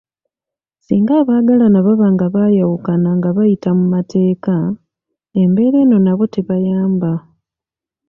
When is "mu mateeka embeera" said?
3.77-5.77